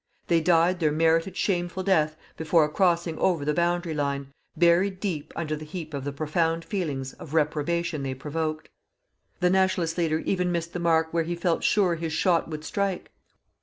They 0.29 0.41
died 0.41 0.79
their 0.79 0.91
merited 0.91 1.37
shameful 1.37 1.83
death 1.83 2.17
before 2.35 2.67
crossing 2.69 3.19
over 3.19 3.45
the 3.45 3.53
boundary 3.53 3.93
line, 3.93 4.33
buried 4.57 4.99
deep 4.99 5.31
under 5.35 5.55
the 5.55 5.63
heap 5.63 5.93
of 5.93 6.05
the 6.05 6.11
profound 6.11 6.65
feelings 6.65 7.13
of 7.13 7.35
reprobation 7.35 8.01
they 8.01 8.15
provoked. 8.15 8.69
The 9.41 9.51
Nationalist 9.51 9.99
leader 9.99 10.17
even 10.25 10.51
missed 10.51 10.73
the 10.73 10.79
mark 10.79 11.13
where 11.13 11.21
he 11.23 11.35
felt 11.35 11.63
sure 11.63 11.93
his 11.93 12.13
shot 12.13 12.47
would 12.49 12.63
strike. 12.63 13.11